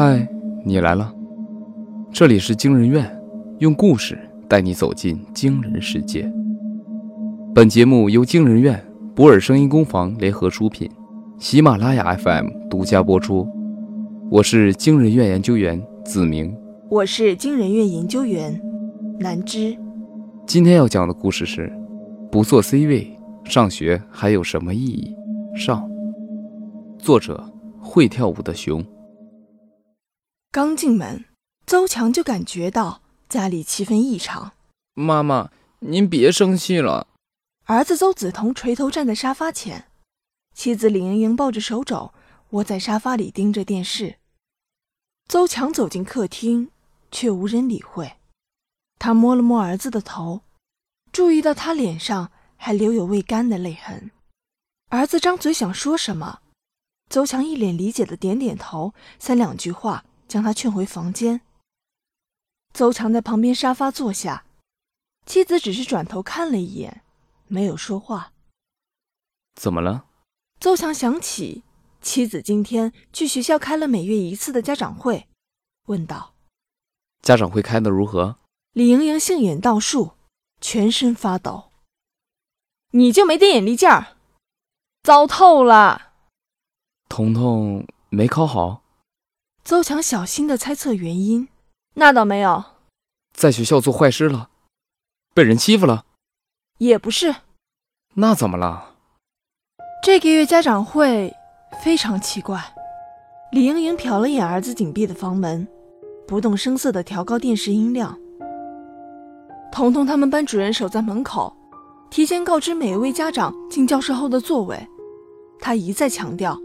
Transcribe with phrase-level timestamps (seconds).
[0.00, 0.24] 嗨，
[0.64, 1.12] 你来了，
[2.12, 3.04] 这里是惊人院，
[3.58, 4.16] 用故事
[4.46, 6.32] 带你走进惊人世界。
[7.52, 8.80] 本节目由惊人院、
[9.12, 10.88] 博尔声音工坊联合出品，
[11.40, 13.44] 喜马拉雅 FM 独家播出。
[14.30, 16.56] 我是惊人院研究员子明，
[16.88, 18.56] 我是惊人院研究员
[19.18, 19.76] 南芝。
[20.46, 21.72] 今天要讲的故事是：
[22.30, 25.16] 不做 C 位，上学还有什么意义？
[25.56, 25.90] 上，
[27.00, 28.80] 作者会跳舞的熊。
[30.50, 31.26] 刚进门，
[31.66, 34.52] 邹强就感觉到家里气氛异常。
[34.94, 35.50] 妈妈，
[35.80, 37.06] 您别生气了。
[37.64, 39.88] 儿子邹子彤垂头站在沙发前，
[40.54, 42.14] 妻子李莹莹抱着手肘
[42.50, 44.16] 窝在沙发里盯着电视。
[45.28, 46.70] 邹强走进客厅，
[47.10, 48.14] 却无人理会。
[48.98, 50.40] 他摸了摸儿子的头，
[51.12, 54.10] 注意到他脸上还留有未干的泪痕。
[54.88, 56.40] 儿子张嘴想说什么，
[57.10, 60.06] 邹强一脸理解的点点头，三两句话。
[60.28, 61.40] 将他劝回房间。
[62.72, 64.44] 邹强在旁边沙发坐下，
[65.26, 67.02] 妻子只是转头看了一眼，
[67.46, 68.32] 没有说话。
[69.56, 70.04] 怎么了？
[70.60, 71.64] 邹强想起
[72.00, 75.26] 妻子今天去学校开了每月一次的家长会，
[75.86, 76.34] 问道
[77.22, 78.36] ：“家长会开的如何？”
[78.74, 80.12] 李莹莹杏眼倒竖，
[80.60, 81.72] 全身发抖。
[82.92, 84.16] 你就没点眼力劲儿？
[85.02, 86.12] 糟透了！
[87.08, 88.82] 彤彤没考好。
[89.68, 91.46] 邹强小心的猜测原因，
[91.96, 92.64] 那倒没有，
[93.34, 94.48] 在学校做坏事了，
[95.34, 96.06] 被人欺负了，
[96.78, 97.34] 也不是，
[98.14, 98.94] 那怎么了？
[100.02, 101.36] 这个月家长会
[101.84, 102.64] 非常奇怪。
[103.52, 105.68] 李莹莹瞟了眼儿子紧闭的房门，
[106.26, 108.18] 不动声色的调高电视音量。
[109.70, 111.54] 彤彤他们班主任守在门口，
[112.08, 114.88] 提前告知每一位家长进教室后的座位，
[115.60, 116.58] 他一再强调，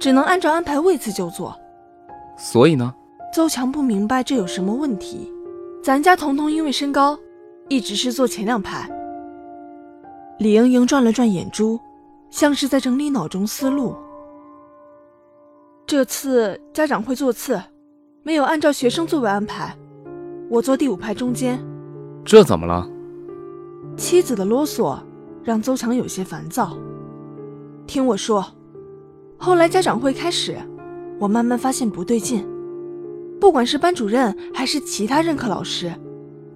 [0.00, 1.56] 只能按照安排位次就坐。
[2.38, 2.94] 所以呢，
[3.34, 5.30] 邹强不明白这有什么问题。
[5.82, 7.18] 咱家彤彤因为身高，
[7.68, 8.88] 一直是坐前两排。
[10.38, 11.78] 李莹莹转了转眼珠，
[12.30, 13.96] 像是在整理脑中思路。
[15.84, 17.60] 这次家长会座次
[18.22, 19.76] 没有按照学生座位安排，
[20.48, 21.58] 我坐第五排中间。
[22.24, 22.88] 这怎么了？
[23.96, 24.96] 妻子的啰嗦
[25.42, 26.78] 让邹强有些烦躁。
[27.86, 28.46] 听我说，
[29.36, 30.56] 后来家长会开始。
[31.18, 32.46] 我慢慢发现不对劲，
[33.40, 35.92] 不管是班主任还是其他任课老师，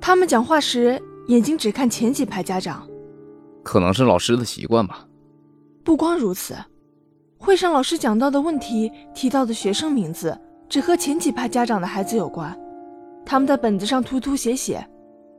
[0.01, 2.87] 他们讲话时眼睛只看前几排家长，
[3.63, 5.07] 可能是老师的习惯吧。
[5.85, 6.55] 不光如此，
[7.39, 12.57] 会上老师讲到的问题提到的学生名字只和前几排家长的孩子有关，
[13.27, 14.87] 他们在本子上涂涂写写，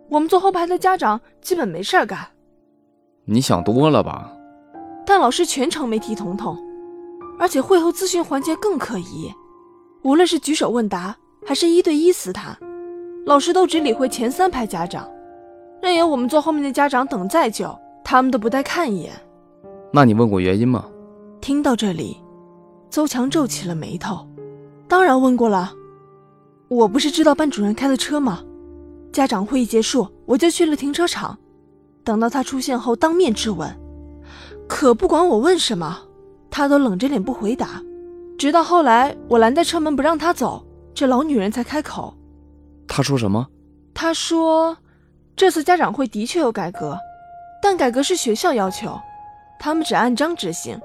[0.09, 2.19] 我们坐后排的家长基本没事儿干。
[3.25, 4.31] 你想多了吧？
[5.05, 6.57] 但老师全程没提彤彤。
[7.39, 9.33] 而且会后咨询环节更可疑，
[10.03, 12.57] 无论是举手问答还是一对一私谈，
[13.25, 15.09] 老师都只理会前三排家长，
[15.81, 19.11] 任由我们坐后面的家长等再久，他们都不带看一眼。
[19.91, 20.85] 那你问过原因吗？
[21.41, 22.17] 听到这里，
[22.89, 24.25] 邹强皱起了眉头。
[24.87, 25.73] 当然问过了，
[26.67, 28.43] 我不是知道班主任开的车吗？
[29.11, 31.37] 家长会议结束，我就去了停车场，
[32.03, 33.69] 等到他出现后当面质问，
[34.67, 35.99] 可不管我问什么。
[36.55, 37.81] 他都冷着脸不回答，
[38.37, 42.13] 直到后来我拦在车门不让他走，这老女人才开口。
[42.87, 43.47] 他说什么？
[43.91, 44.77] 他说，
[45.35, 46.95] 这次家长会的确有改革，
[47.59, 48.99] 但改革是学校要求，
[49.59, 50.79] 他们只按章执行，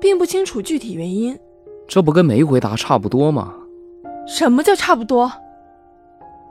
[0.00, 1.38] 并不清楚具体原因。
[1.86, 3.54] 这不跟没回答差不多吗？
[4.26, 5.30] 什么叫差不多？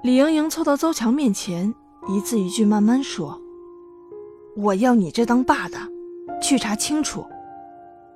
[0.02, 1.76] 李莹莹凑到邹强面前，
[2.08, 3.38] 一字一句慢慢说
[4.56, 5.78] ：“我要你这当爸的，
[6.42, 7.26] 去查清楚。”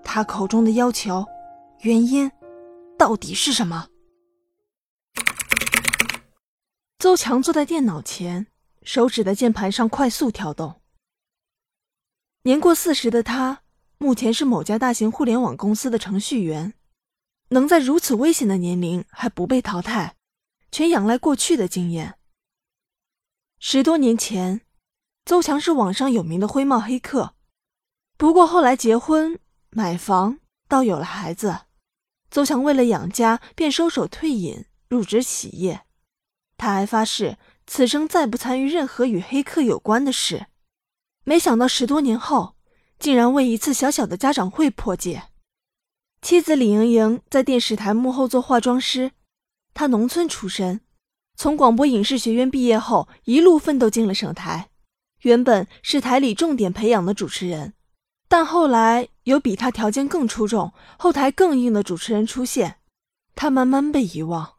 [0.05, 1.25] 他口中的要求，
[1.81, 2.31] 原因
[2.97, 3.89] 到底是什么？
[6.99, 8.47] 邹强坐在电脑前，
[8.83, 10.79] 手指在键盘上快速跳动。
[12.43, 13.63] 年过四十的他，
[13.97, 16.75] 目前是某家大型互联网公司的程序员，
[17.49, 20.15] 能在如此危险的年龄还不被淘汰，
[20.71, 22.17] 全仰赖过去的经验。
[23.59, 24.61] 十多年前，
[25.25, 27.35] 邹强是网上有名的灰帽黑客，
[28.15, 29.39] 不过后来结婚。
[29.77, 30.39] 买房，
[30.69, 31.63] 到有了孩子，
[32.31, 35.81] 邹强为了养家，便收手退隐，入职企业。
[36.55, 37.37] 他还发誓
[37.67, 40.45] 此生再不参与任何与黑客有关的事。
[41.25, 42.55] 没想到十多年后，
[42.99, 45.23] 竟然为一次小小的家长会破戒。
[46.21, 49.11] 妻子李莹莹在电视台幕后做化妆师，
[49.73, 50.79] 她农村出身，
[51.35, 54.69] 从广播影视学院毕业后，一路奋斗进了省台，
[55.23, 57.73] 原本是台里重点培养的主持人。
[58.27, 62.79] 但后来有比他条件更出众、后台更硬的主持人出现，
[63.35, 64.55] 他慢慢被遗忘。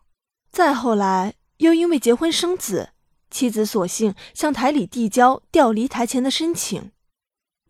[0.50, 2.90] 再后来，又因为结婚生子，
[3.30, 6.92] 妻子索性向台里递交调离台前的申请，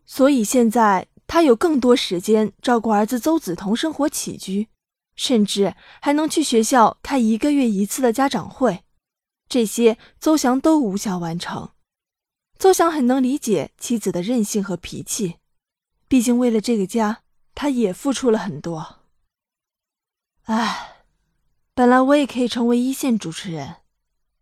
[0.05, 4.69] 所以现在他有更多时间照顾儿子邹子彤生活起居，
[5.15, 8.83] 甚至还能去学校开一个月一次的家长会。
[9.49, 11.71] 这些邹翔都无暇完成。
[12.59, 15.35] 邹翔很能理解妻子的任性和脾气，
[16.07, 17.23] 毕竟为了这个家，
[17.53, 18.99] 他也付出了很多。
[20.43, 21.03] 唉，
[21.73, 23.77] 本来我也可以成为一线主持人。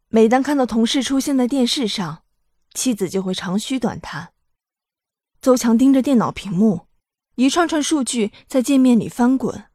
[0.10, 2.24] 每当看到同事出现在电视上，
[2.74, 4.34] 妻子就会长吁短叹。
[5.42, 6.88] 邹强盯着电脑屏幕，
[7.36, 9.66] 一串串数据在界面里翻滚。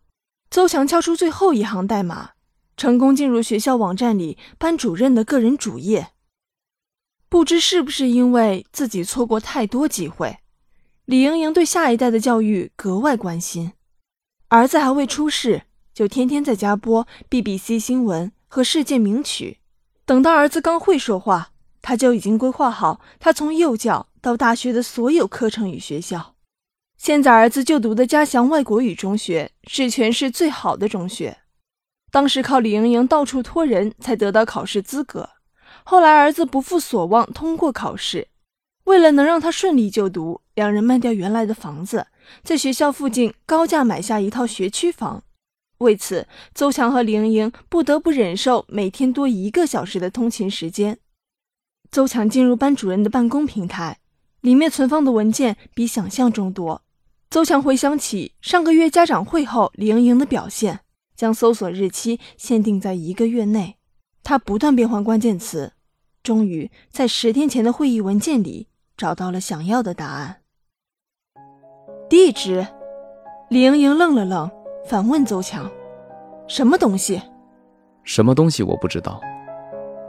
[0.49, 2.33] 邹强敲出最后一行代码。
[2.77, 6.13] 成功进入学校网站里班主任的个人主页。
[7.29, 10.40] 不知是不是因为自己错过太多机会，
[11.11, 13.73] 李莹莹对下一代的教育格外关心。
[14.47, 15.63] 儿子还未出世，
[15.93, 19.59] 就天天在家播 BBC 新闻和世界名曲。
[20.05, 21.51] 等到儿子刚会说话，
[21.83, 26.37] 他就已经规划好他从幼教到大学的所有课程与学校。
[26.97, 31.39] 现在儿子就读的嘉祥外国语中学是全市最好的中学。
[32.13, 35.31] 当时靠李莹莹到处托人才得到考试资格，
[35.83, 38.29] 后来儿子不负所望通过考试，
[38.85, 42.07] 为了能让他顺利就读，两人卖掉原来的房子，
[42.43, 45.23] 在学校附近高价买下一套学区房。
[45.79, 50.99] 为此，邹强和李莹莹不得不忍受每天多一个小时的通勤时间。
[51.91, 54.01] 邹强进入班主任的办公平台，
[54.43, 56.83] 里面存放的文件比想象中多。
[57.31, 60.81] 邹强回想起上个月家长会后李莹莹的表现。
[61.17, 63.77] 将搜索日期限定在一个月内，
[64.23, 65.73] 他不断变换关键词，
[66.23, 70.40] 终于在十天前的会议文件里找到了想要的答案。
[72.11, 72.67] 地址，
[73.51, 74.51] 李莹莹愣了愣，
[74.85, 75.71] 反问邹强
[76.49, 77.23] ：“什么东西
[78.03, 79.21] ？”“什么东西我不知道。”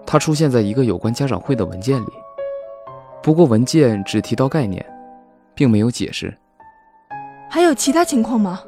[0.04, 2.12] 它出现在一个有关家长会的文件里，
[3.22, 4.84] 不过文件只提到概念，
[5.54, 6.36] 并没有解释。
[7.48, 8.62] 还有其他情况吗？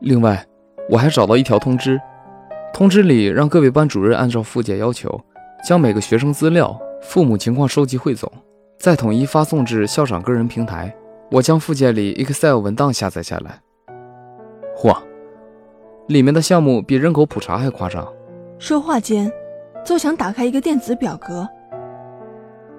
[0.00, 0.44] 另外。
[0.90, 2.00] 我还找到一条通知，
[2.72, 5.20] 通知里让各位班主任按照附件要求，
[5.62, 8.32] 将每个学生资料、父母情况收集汇总，
[8.78, 10.92] 再统一发送至校长个人平台。
[11.30, 13.60] 我将附件里 Excel 文档下载下来。
[14.76, 14.96] 嚯，
[16.06, 18.06] 里面的项目比人口普查还夸张。
[18.58, 19.30] 说话间，
[19.84, 21.46] 邹强打开一个电子表格，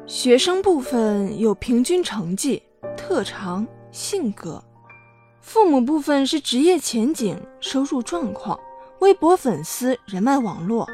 [0.05, 2.61] 学生部分有平均成绩、
[2.97, 4.63] 特长、性格。
[5.41, 8.59] 父母部分是职业前景、收入状况、
[8.99, 10.87] 微博粉丝、人脉网络。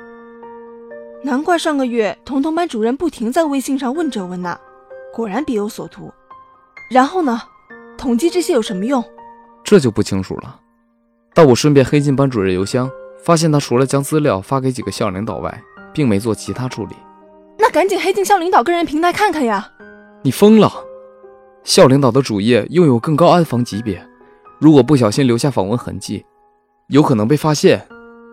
[1.24, 4.60] 难怪上个月彤彤班主任不停在微信上问这问那，
[5.13, 6.12] 果然别有所图。
[6.90, 7.42] 然后呢？
[7.98, 9.04] 统计这些有什么用？
[9.64, 10.60] 这就不清楚了。
[11.34, 12.90] 但我顺便黑进班主任邮箱，
[13.24, 16.96] 发现他除了将资料发给几个校领导外，并没做其他处理。
[17.58, 19.72] 那赶紧黑进校领导个人平台看看呀！
[20.22, 20.72] 你疯了？
[21.64, 24.06] 校领导的主页拥有更高安防级别。
[24.60, 26.24] 如果不小心留下访问痕迹，
[26.90, 27.88] 有可能被发现。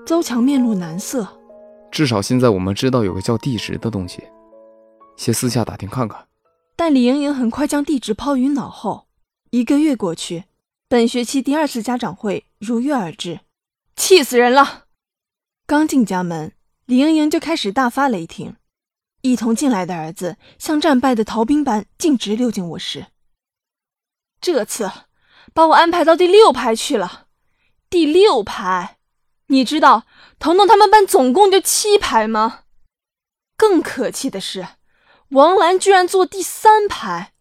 [0.05, 1.27] 邹强面露难色。
[1.91, 4.23] 至少现在我们知道有个叫地址的东西，
[5.17, 6.19] 先私下打听看看。
[6.83, 9.07] 但李莹莹很快将地址抛于脑后。
[9.51, 10.47] 一个月过去，
[10.89, 13.39] 本学期第二次家长会如约而至，
[13.95, 14.87] 气死人了！
[15.65, 16.57] 刚进家门，
[16.87, 18.57] 李莹莹就开始大发雷霆。
[19.21, 23.07] 一同进来的儿子像战败的逃兵般径直溜进卧室。
[24.41, 24.91] 这次。
[25.55, 27.29] 把我安排到第六排去了，
[27.89, 28.99] 第六排，
[29.47, 30.05] 你知道
[30.41, 32.65] 彤彤他们班总共就七排吗？
[33.57, 34.67] 更可气的是，
[35.33, 37.33] 王兰居然坐第三排，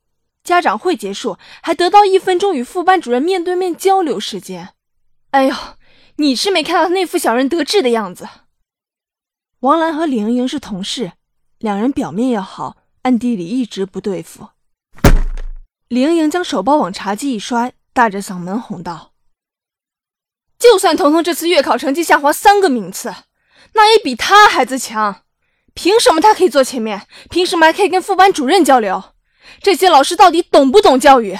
[0.45, 4.69] 家长会结束还得到一分钟与副班主任面对面交流时间。
[5.31, 5.55] 哎呦，
[6.15, 8.29] 你是没看到他那副小人得志的样子。
[9.59, 11.11] 王兰和李莹莹是同事，
[11.57, 14.49] 两人表面要好，暗地里一直不对付。
[15.89, 17.73] 李莹莹将手包往茶几一摔。
[17.93, 19.11] 大着嗓门哄道
[20.57, 23.13] ：“就算彤彤这次月考成绩下滑三个名次，
[23.73, 25.23] 那也比他孩子强。
[25.73, 27.07] 凭什么他可以坐前面？
[27.29, 29.15] 凭什么还可以跟副班主任交流？
[29.61, 31.37] 这些老师到底懂不懂教育？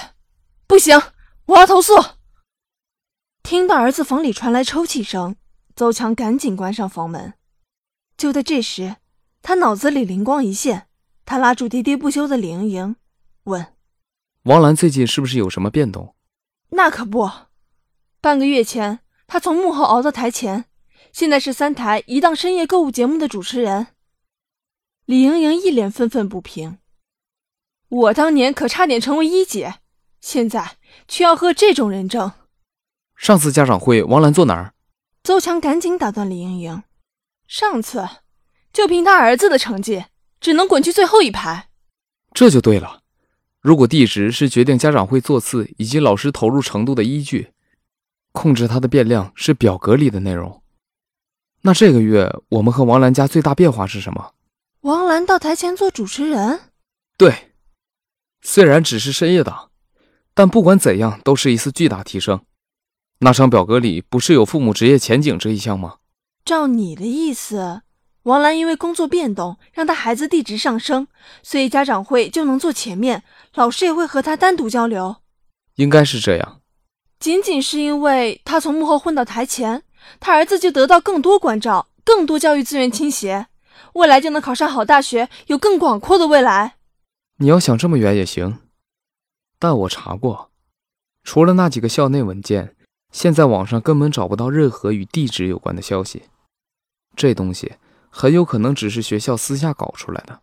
[0.66, 1.00] 不行，
[1.46, 1.94] 我要投诉！”
[3.42, 5.36] 听到儿子房里传来抽泣声，
[5.74, 7.34] 邹强赶紧关上房门。
[8.16, 8.96] 就在这时，
[9.42, 10.86] 他脑子里灵光一现，
[11.26, 12.96] 他拉住喋喋不休的李莹莹，
[13.44, 13.74] 问
[14.44, 16.14] ：“王兰最近是不是有什么变动？”
[16.70, 17.30] 那可不，
[18.20, 20.66] 半个月前，他从幕后熬到台前，
[21.12, 23.88] 现在是三台一档深夜购物节目的主持人。
[25.04, 26.78] 李莹莹一脸愤愤不平
[27.88, 29.80] ：“我当年可差点成为一姐，
[30.20, 30.76] 现在
[31.08, 32.32] 却要和这种人争。”
[33.16, 34.74] 上次家长会，王兰坐哪儿？
[35.24, 36.82] 邹强赶紧打断李莹莹
[37.48, 38.08] ：“上次
[38.72, 40.04] 就凭他儿子的成绩，
[40.40, 41.68] 只能滚去最后一排。
[42.32, 43.00] 这就对了。
[43.60, 47.52] 如果地址是决定家长会座次以及老师投入程度的依据，
[48.30, 50.62] 控制它的变量是表格里的内容，
[51.62, 54.34] 那这个月我们和王兰家最大变化是什么？
[54.82, 56.58] 王兰到台前做主持人。
[57.16, 57.52] 对，
[58.42, 59.70] 虽然只是深夜档，
[60.34, 62.44] 但不管怎样都是一次巨大提升。
[63.20, 65.98] 那张表格里不是有父母职业前景这一项吗？
[66.44, 67.82] 照你的意思。
[68.24, 71.06] 王兰因为工作变动，让她孩子地值上升，
[71.44, 73.22] 所以家长会就能坐前面，
[73.54, 75.16] 老师也会和她单独交流。
[75.76, 76.60] 应该是这样。
[77.20, 79.84] 仅仅是因为她从幕后混到台前，
[80.18, 83.46] 她儿子就得到更多关照，更多教育资源倾斜，
[83.94, 86.76] 未来就能考上好大学，有更广阔的未来。
[87.38, 88.58] 你要想这么远也行，
[89.58, 90.50] 但我查过，
[91.22, 92.76] 除了那几个校内文件，
[93.10, 96.24] 现在网上根本找不到任何与地址有关的消息。
[97.16, 97.74] 这东西。
[98.14, 100.42] 很有可能只是学校私下搞出来的，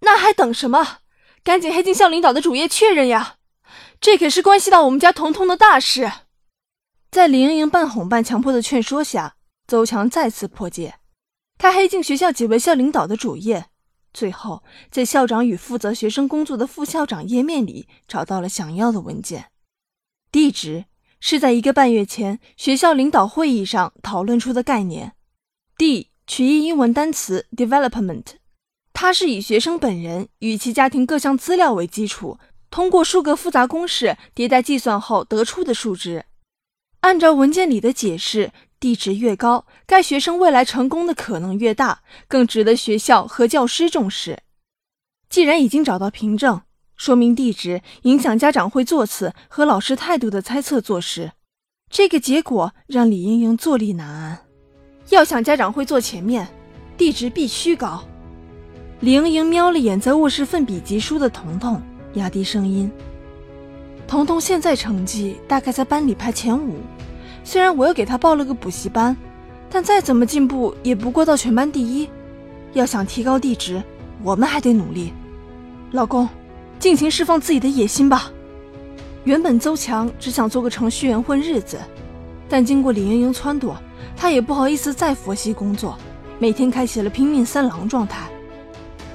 [0.00, 1.00] 那还等什么？
[1.44, 3.34] 赶紧黑进校领导的主页确认呀！
[4.00, 6.10] 这可是关系到我们家彤彤的大事。
[7.10, 10.94] 在李莹莹半哄半强迫的劝说下，邹强再次破戒，
[11.58, 13.66] 他黑进学校几位校领导的主页，
[14.12, 19.50] 最后在校长与负责学生工作的副校长页面里找到了想要的文件，
[20.30, 20.84] 地址
[21.20, 25.14] 是在一个半月前学校领导会议上讨论出的概念
[25.78, 26.10] ，D。
[26.28, 28.24] 取义英文单词 development，
[28.92, 36.24] 它是以学生本人与其家庭各项资料为基础，通过数个复杂公式迭代计算后得出的数值。
[37.02, 44.40] 按照文件里的解释，地值越高，该学生未来成功的可能越大，更值得学校和教师重视。
[45.28, 46.62] 既然已经找到凭证，
[46.96, 51.32] 说明地址影响家长会座次和老师态度的猜测坐实，
[51.90, 54.38] 这个结果让李莹莹坐立难安。
[55.10, 56.48] 要想家长会坐前面，
[56.96, 58.02] 地址必须高。
[59.00, 61.82] 李莹莹瞄了眼在卧室奋笔疾书的彤彤，
[62.14, 62.90] 压低声音
[64.08, 66.76] ：“彤彤现在成绩大概在班里排前五，
[67.46, 69.16] 虽然我又给他报了个补习班，
[69.70, 72.10] 但再怎么进步也不过到全班第一。
[72.72, 73.80] 要想提高地址，
[74.20, 75.12] 我们还得努力。
[75.92, 76.28] 老公，
[76.80, 78.32] 尽情释放自己的野心吧。
[79.22, 81.78] 原本邹强只想做个程序员混日子，
[82.48, 83.76] 但经过李莹莹撺掇。”
[84.18, 85.96] 他也不好意思再佛系工作，
[86.40, 88.26] 每天开启了拼命三郎状态。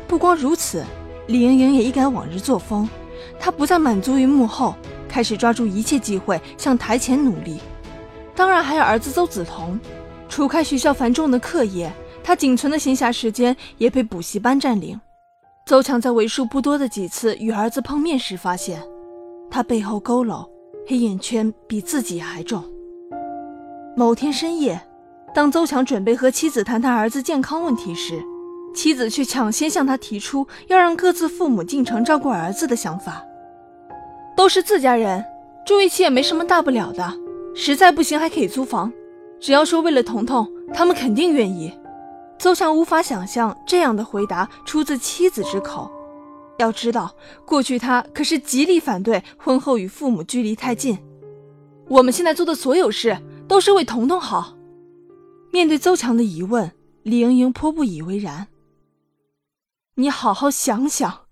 [0.08, 0.86] 不光如此，
[1.28, 2.88] 李莹莹也一改往日作风，
[3.40, 4.74] 她不再满足于幕后，
[5.10, 7.60] 开始抓住一切机会向台前努力。
[8.42, 9.80] 当然，还有儿子邹子彤，
[10.28, 11.94] 除开学校繁重的课业，
[12.24, 15.00] 他仅存的闲暇时间也被补习班占领。
[15.64, 18.82] 邹强在为数不多的几次与儿子碰面时，发现
[19.52, 20.44] 他背后佝偻，
[20.88, 22.64] 黑眼圈比自己还重。
[23.96, 24.82] 某天深夜。
[25.36, 28.24] 当邹强准备和妻子谈谈儿子健康问题时，
[28.74, 33.24] 妻子却抢先向他提出要让各自父母进城照顾儿子的想法。
[34.36, 35.24] 都是自家人，
[35.64, 37.14] 住一起也没什么大不了的，
[37.54, 38.92] 实在不行还可以租房。
[39.40, 41.72] 只要说为了彤彤，他们肯定愿意。
[42.38, 45.92] 邹强无法想象这样的回答出自妻子之口。
[46.58, 47.16] 要知道，
[47.46, 50.98] 过去他可是极力反对婚后与父母距离太近。
[51.88, 53.18] 我们现在做的所有事
[53.48, 54.56] 都是为彤彤好。
[55.52, 56.72] 面对邹强的疑问，
[57.04, 58.48] 李莹莹颇不以为然。
[59.96, 61.26] 你好好想想，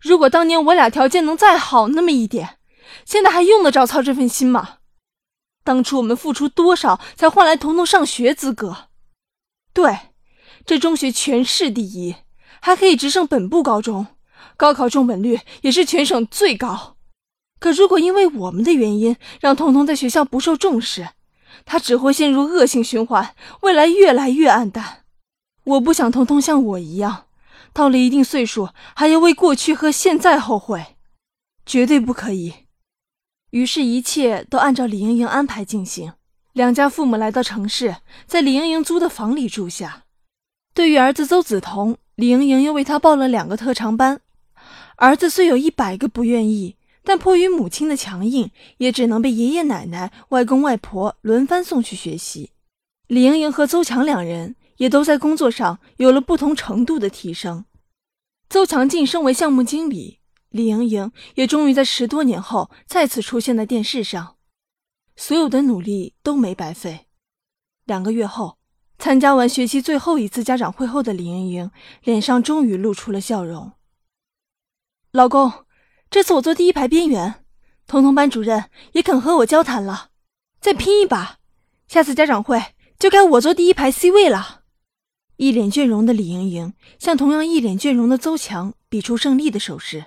[0.00, 2.58] 如果当年我俩条件能再好那么一点，
[3.04, 4.77] 现在还用得着操这份心吗？
[5.68, 8.88] 当初我们付出多少才换来彤彤上学资格？
[9.74, 9.98] 对，
[10.64, 12.16] 这中学全市第一，
[12.62, 14.06] 还可以直升本部高中，
[14.56, 16.96] 高考重本率也是全省最高。
[17.60, 21.10] 可如果因为我们的原因让彤彤在学校不受重视，
[21.66, 25.04] 他只会陷入恶性循环，未来越来越暗淡。
[25.64, 27.26] 我不想彤彤像我一样，
[27.74, 30.96] 到了一定岁数还要为过去和现在后悔，
[31.66, 32.54] 绝对不可以。
[33.50, 36.12] 于是，一切都按照李莹莹安排进行。
[36.52, 40.04] 两家父母来到城市，在李莹莹租的房里住下。
[40.74, 44.20] 对于儿子邹子彤，李莹莹又为他报了两个特长班。
[44.96, 46.76] 儿子虽有一百个不愿意。
[47.04, 52.50] 但迫于母亲的强硬，也只能被爷爷奶奶、外公外婆轮番送去学习。
[53.06, 57.64] 李莹莹和邹强两人也都在工作上有了不同程度的提升。
[58.50, 60.17] 邹强晋升为项目经理，
[60.50, 64.36] 李莹莹也终于在十多年后再次出现在电视上。
[65.16, 67.06] 所有的努力都没白费。
[67.84, 68.58] 两个月后，
[68.98, 71.70] 参加完学期最后一次家长会后的李莹莹
[72.02, 73.72] 脸上终于露出了笑容。
[75.12, 75.64] 老公。
[76.10, 77.44] 这次我坐第一排边缘，
[77.86, 80.08] 彤彤班主任也肯和我交谈了。
[80.58, 81.36] 再拼一把，
[81.86, 84.62] 下次家长会就该我坐第一排 C 位了。
[85.36, 90.06] 一脸倦容的李盈莹向同样一脸倦容的邹强比出胜利的手势。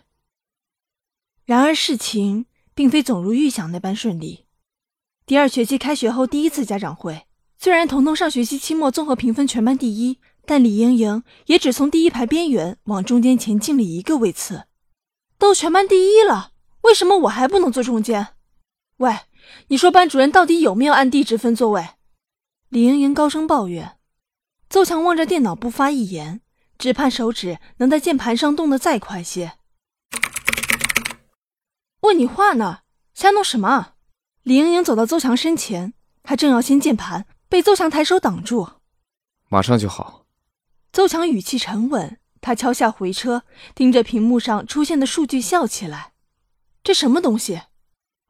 [1.51, 4.45] 然而事情并非总如预想那般顺利。
[5.25, 7.27] 第二学期开学后第一次家长会，
[7.57, 14.63] 虽然彤彤上学期期末综合评分全班第一，但李盈莹也只从第一排边缘往中间前进了一个位次。
[15.37, 16.53] 都全班第一了，
[16.83, 18.27] 为什么我还不能坐中间？
[18.99, 19.13] 喂，
[19.67, 21.85] 你说班主任到底有没有按地址分座位？
[22.69, 23.97] 李盈莹高声抱怨。
[24.69, 26.39] 邹强望着电脑不发一言，
[26.77, 29.55] 只盼手指能在键盘上动得再快些。
[32.01, 32.79] 问你话呢，
[33.13, 33.93] 瞎弄什么？
[34.43, 35.93] 李莹莹走到邹强身前，
[36.23, 38.67] 她正要掀键盘，被邹强抬手挡住。
[39.49, 40.25] 马上就好。
[40.91, 43.43] 邹强语气沉稳，他敲下回车，
[43.75, 46.13] 盯着屏幕上出现的数据笑起来。
[46.83, 47.61] 这什么东西？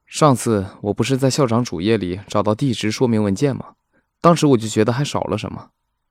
[0.06, 3.76] 上次我不是在校长主页里找到地址说明文件吗？
[4.20, 5.70] 当时我就觉得还少了什么。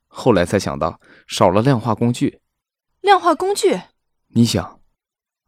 [0.09, 0.99] 后来才想到
[1.29, 2.41] 少了量化工具。
[3.03, 3.81] 量化工具？
[4.29, 4.80] 你想，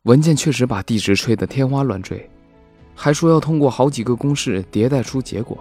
[0.04, 2.28] 文件确实把地址吹得天花乱坠，
[2.92, 5.56] 还说要通过好几个公式迭代出结果，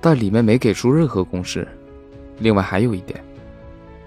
[0.00, 1.68] 但里面没给出任何公式。
[2.38, 3.22] 另外还有一点，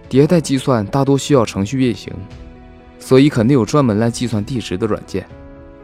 [0.09, 2.11] 迭代计算大多需要程序运行，
[2.97, 5.23] 所以肯定有专门来计算地值的软件。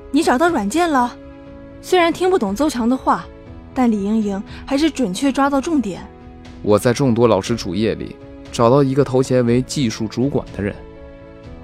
[0.09, 1.15] 你找到软件了？
[1.83, 3.27] 虽然听不懂邹强的话，
[3.75, 6.01] 但李莹莹还是准确抓到重点。
[6.63, 8.15] 我在众多老师主页里
[8.51, 10.75] 找到一个头衔为技术主管的人。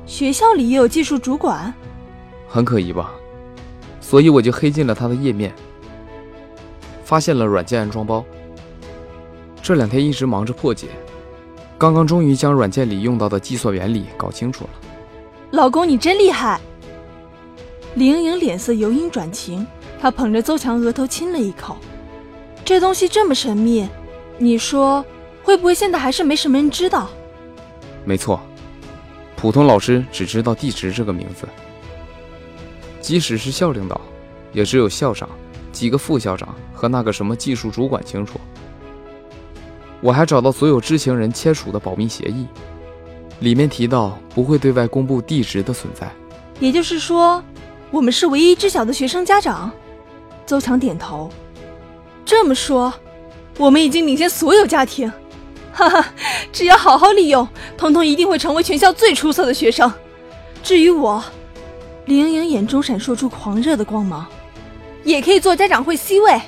[0.05, 1.73] 学校里也有技术主管，
[2.47, 3.11] 很可疑吧？
[3.99, 5.53] 所以我就黑进了他的页面，
[7.03, 8.25] 发现了软件安装包。
[9.61, 10.87] 这两天一直忙着破解，
[11.77, 14.69] 刚刚终于将软件里用到的计算原理搞清楚了。
[15.51, 16.59] 老公，你真厉害！
[17.95, 19.65] 李盈莹脸色由阴转晴，
[20.01, 21.77] 她捧着邹强额头亲了一口。
[22.65, 23.87] 这东西这么神秘。
[24.37, 25.05] 你说
[25.43, 27.09] 会不会现在还是没什么人知道？
[28.03, 28.41] 没错，
[29.41, 31.47] 普通老师只知道地质这个名字。
[33.01, 33.99] 即使是校领导，
[34.53, 35.27] 也只有校长、
[35.71, 38.39] 几个副校长和那个什么技术主管清楚。
[39.99, 42.45] 我还找到所有知情人签署的保密协议，
[43.39, 46.07] 里面提到不会对外公布地址的存在。
[46.59, 47.43] 也就是说，
[47.89, 49.71] 我们是唯一知晓的学生家长。
[50.45, 51.31] 邹强点头。
[52.23, 52.93] 这么说。
[53.57, 55.11] 我们已经领先所有家庭，
[55.73, 56.05] 哈哈！
[56.51, 59.91] 只要好好利用，彤彤一定会成为全校最出色的学生。
[60.61, 61.23] 至于我，
[62.05, 64.25] 李盈莹眼中闪烁出狂热的光芒，
[65.03, 66.41] 也可以做家长会 C 位。